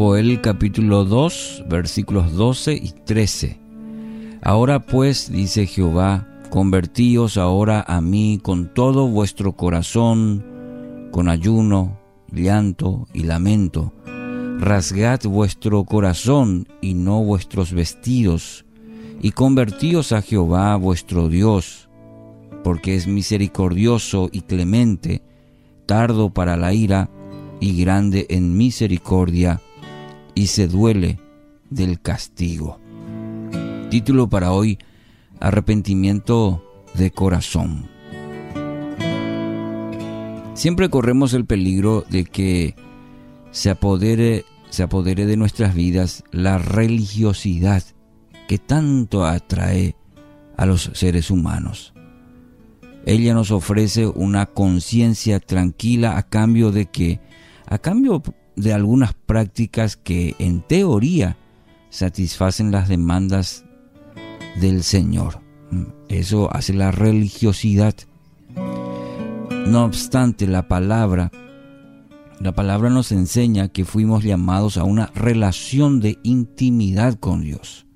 [0.00, 3.58] Joel capítulo 2 versículos 12 y 13.
[4.42, 10.46] Ahora pues, dice Jehová, convertíos ahora a mí con todo vuestro corazón,
[11.10, 11.98] con ayuno,
[12.30, 13.92] llanto y lamento.
[14.60, 18.66] Rasgad vuestro corazón y no vuestros vestidos,
[19.20, 21.88] y convertíos a Jehová vuestro Dios,
[22.62, 25.22] porque es misericordioso y clemente,
[25.86, 27.10] tardo para la ira
[27.58, 29.60] y grande en misericordia,
[30.38, 31.18] y se duele
[31.68, 32.78] del castigo.
[33.90, 34.78] Título para hoy,
[35.40, 36.62] Arrepentimiento
[36.94, 37.88] de corazón.
[40.54, 42.76] Siempre corremos el peligro de que
[43.50, 47.82] se apodere, se apodere de nuestras vidas la religiosidad
[48.46, 49.96] que tanto atrae
[50.56, 51.94] a los seres humanos.
[53.06, 57.20] Ella nos ofrece una conciencia tranquila a cambio de que,
[57.66, 58.22] a cambio
[58.58, 61.36] de algunas prácticas que en teoría
[61.90, 63.64] satisfacen las demandas
[64.60, 65.40] del Señor.
[66.08, 67.94] Eso hace la religiosidad.
[69.66, 71.30] No obstante, la palabra,
[72.40, 77.86] la palabra nos enseña que fuimos llamados a una relación de intimidad con Dios.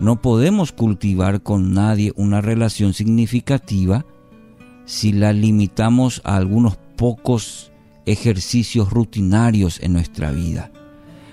[0.00, 4.06] No podemos cultivar con nadie una relación significativa
[4.84, 7.72] si la limitamos a algunos pocos
[8.12, 10.70] ejercicios rutinarios en nuestra vida.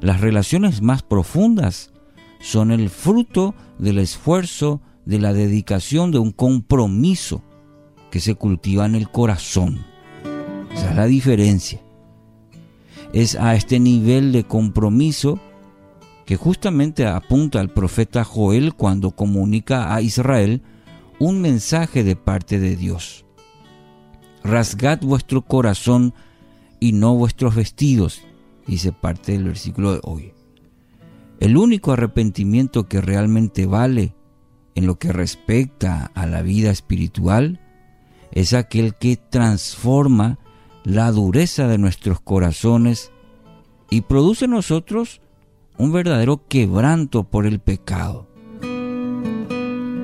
[0.00, 1.92] Las relaciones más profundas
[2.40, 7.42] son el fruto del esfuerzo, de la dedicación, de un compromiso
[8.10, 9.84] que se cultiva en el corazón.
[10.72, 11.80] Esa es la diferencia.
[13.12, 15.40] Es a este nivel de compromiso
[16.26, 20.62] que justamente apunta al profeta Joel cuando comunica a Israel
[21.18, 23.24] un mensaje de parte de Dios.
[24.44, 26.14] Rasgad vuestro corazón
[26.80, 28.22] y no vuestros vestidos,
[28.66, 30.32] dice parte del versículo de hoy.
[31.40, 34.14] El único arrepentimiento que realmente vale
[34.74, 37.60] en lo que respecta a la vida espiritual
[38.32, 40.38] es aquel que transforma
[40.84, 43.12] la dureza de nuestros corazones
[43.90, 45.20] y produce en nosotros
[45.78, 48.28] un verdadero quebranto por el pecado.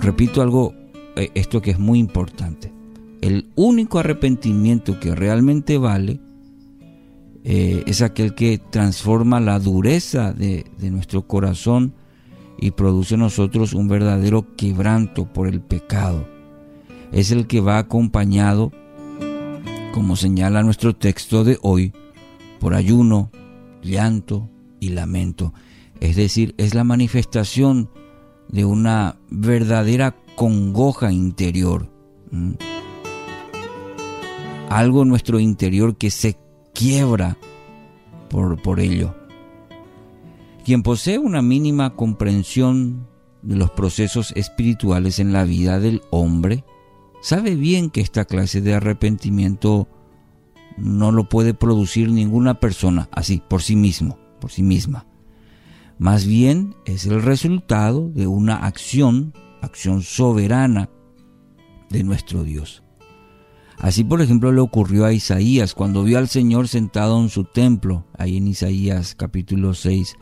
[0.00, 0.74] Repito algo,
[1.16, 2.72] eh, esto que es muy importante.
[3.20, 6.20] El único arrepentimiento que realmente vale
[7.48, 11.94] eh, es aquel que transforma la dureza de, de nuestro corazón
[12.58, 16.26] y produce en nosotros un verdadero quebranto por el pecado.
[17.12, 18.72] Es el que va acompañado,
[19.94, 21.92] como señala nuestro texto de hoy,
[22.58, 23.30] por ayuno,
[23.80, 25.54] llanto y lamento.
[26.00, 27.90] Es decir, es la manifestación
[28.48, 31.92] de una verdadera congoja interior.
[34.68, 36.36] Algo en nuestro interior que se
[36.76, 37.36] quiebra
[38.28, 39.14] por, por ello.
[40.64, 43.06] Quien posee una mínima comprensión
[43.42, 46.64] de los procesos espirituales en la vida del hombre,
[47.22, 49.88] sabe bien que esta clase de arrepentimiento
[50.76, 55.06] no lo puede producir ninguna persona así, por sí mismo, por sí misma.
[55.98, 59.32] Más bien es el resultado de una acción,
[59.62, 60.90] acción soberana
[61.88, 62.82] de nuestro Dios.
[63.78, 68.04] Así, por ejemplo, le ocurrió a Isaías cuando vio al Señor sentado en su templo,
[68.16, 70.16] ahí en Isaías capítulo 6,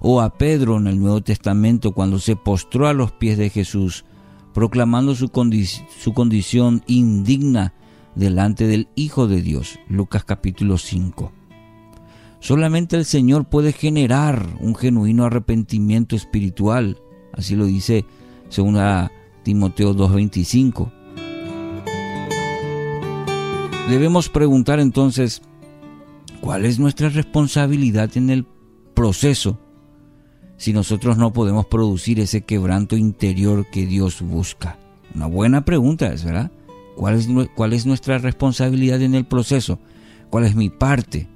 [0.00, 4.04] o a Pedro en el Nuevo Testamento cuando se postró a los pies de Jesús,
[4.54, 5.30] proclamando su,
[5.98, 7.74] su condición indigna
[8.14, 11.32] delante del Hijo de Dios, Lucas capítulo 5.
[12.38, 17.00] Solamente el Señor puede generar un genuino arrepentimiento espiritual,
[17.32, 18.06] así lo dice
[18.48, 18.78] según
[19.42, 20.95] Timoteo 2.25.
[23.88, 25.42] Debemos preguntar entonces,
[26.40, 28.44] ¿cuál es nuestra responsabilidad en el
[28.94, 29.60] proceso
[30.56, 34.76] si nosotros no podemos producir ese quebranto interior que Dios busca?
[35.14, 36.50] Una buena pregunta es, ¿verdad?
[36.96, 39.78] ¿Cuál es, ¿Cuál es nuestra responsabilidad en el proceso?
[40.30, 41.28] ¿Cuál es mi parte?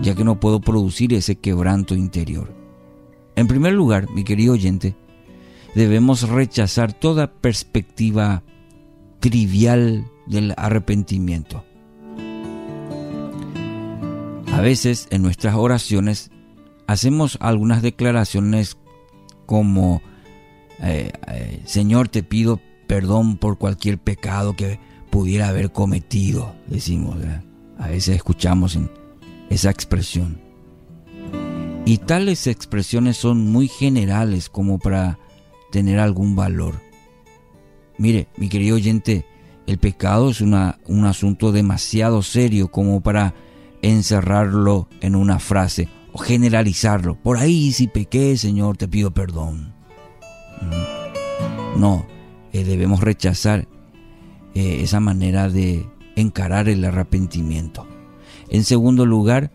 [0.00, 2.54] Ya que no puedo producir ese quebranto interior.
[3.34, 4.94] En primer lugar, mi querido oyente,
[5.74, 8.44] debemos rechazar toda perspectiva
[9.18, 11.64] trivial del arrepentimiento.
[14.52, 16.30] A veces en nuestras oraciones
[16.86, 18.76] hacemos algunas declaraciones
[19.46, 20.02] como,
[20.80, 24.80] eh, eh, Señor, te pido perdón por cualquier pecado que
[25.10, 27.16] pudiera haber cometido, decimos.
[27.78, 28.78] A veces escuchamos
[29.50, 30.40] esa expresión.
[31.84, 35.18] Y tales expresiones son muy generales como para
[35.70, 36.80] tener algún valor.
[37.96, 39.24] Mire, mi querido oyente,
[39.68, 43.34] el pecado es un asunto demasiado serio como para
[43.82, 47.16] encerrarlo en una frase o generalizarlo.
[47.16, 49.74] Por ahí si pequé, Señor, te pido perdón.
[50.62, 51.80] Mm.
[51.80, 52.06] No,
[52.54, 53.68] eh, debemos rechazar
[54.54, 55.86] eh, esa manera de
[56.16, 57.86] encarar el arrepentimiento.
[58.48, 59.52] En segundo lugar,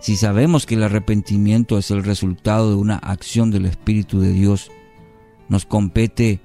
[0.00, 4.70] si sabemos que el arrepentimiento es el resultado de una acción del Espíritu de Dios,
[5.50, 6.40] nos compete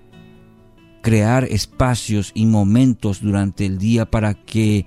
[1.01, 4.85] crear espacios y momentos durante el día para que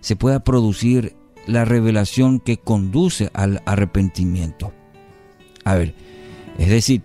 [0.00, 1.16] se pueda producir
[1.46, 4.72] la revelación que conduce al arrepentimiento.
[5.64, 5.94] A ver,
[6.58, 7.02] es decir,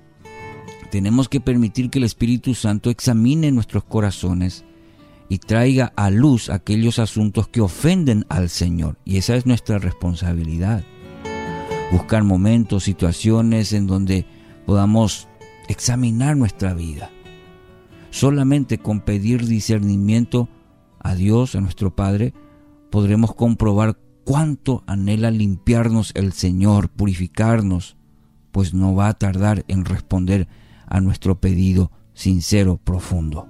[0.91, 4.65] tenemos que permitir que el Espíritu Santo examine nuestros corazones
[5.29, 8.97] y traiga a luz aquellos asuntos que ofenden al Señor.
[9.05, 10.83] Y esa es nuestra responsabilidad.
[11.91, 14.25] Buscar momentos, situaciones en donde
[14.65, 15.27] podamos
[15.67, 17.11] examinar nuestra vida.
[18.11, 20.49] Solamente con pedir discernimiento
[20.99, 22.33] a Dios, a nuestro Padre,
[22.89, 27.97] podremos comprobar cuánto anhela limpiarnos el Señor, purificarnos,
[28.51, 30.47] pues no va a tardar en responder
[30.87, 33.47] a nuestro pedido sincero, profundo.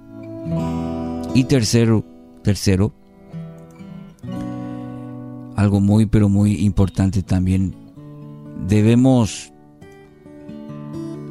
[1.33, 2.05] Y tercero,
[2.43, 2.93] tercero,
[5.55, 7.75] algo muy pero muy importante también,
[8.67, 9.51] debemos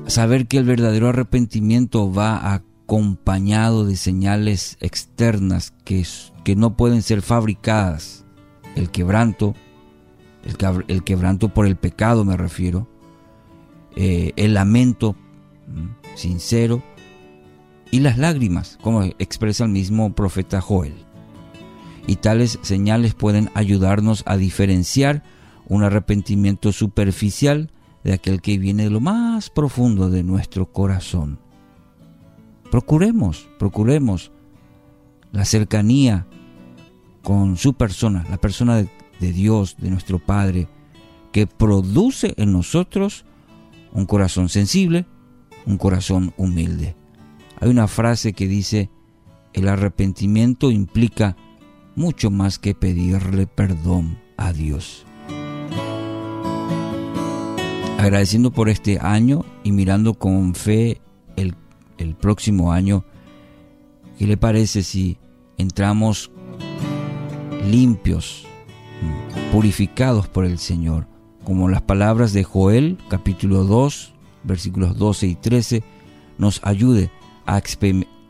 [0.07, 2.55] saber que el verdadero arrepentimiento va
[2.89, 6.07] acompañado de señales externas que,
[6.43, 8.25] que no pueden ser fabricadas.
[8.77, 9.55] El quebranto,
[10.89, 12.89] el, quebranto por el pecado me refiero,
[13.95, 15.17] eh, el lamento
[16.15, 16.83] sincero
[17.91, 20.95] y las lágrimas, como expresa el mismo profeta Joel.
[22.07, 25.23] Y tales señales pueden ayudarnos a diferenciar
[25.67, 27.71] un arrepentimiento superficial
[28.03, 31.48] de aquel que viene de lo más profundo de nuestro corazón.
[32.71, 34.31] Procuremos, procuremos
[35.33, 36.27] la cercanía
[37.23, 40.69] con su persona, la persona de, Dios, de nuestro Padre,
[41.33, 43.25] que produce en nosotros
[43.93, 45.07] un corazón sensible,
[45.67, 46.95] un corazón humilde.
[47.61, 48.91] Hay una frase que dice,
[49.53, 51.37] el arrepentimiento implica
[51.97, 55.05] mucho más que pedirle perdón a Dios.
[57.99, 61.01] Agradeciendo por este año y mirando con fe
[61.37, 61.57] el,
[61.99, 63.05] el próximo año,
[64.19, 65.19] ¿qué le parece si
[65.59, 66.31] entramos
[67.69, 68.47] limpios,
[69.53, 71.07] purificados por el Señor?
[71.45, 74.15] Como las palabras de Joel capítulo 2,
[74.45, 75.83] versículos 12 y 13,
[76.39, 77.11] nos ayude
[77.47, 77.61] a,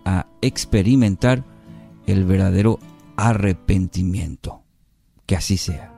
[0.05, 1.45] a experimentar
[2.07, 2.79] el verdadero
[3.17, 4.63] arrepentimiento.
[5.27, 5.98] Que así sea.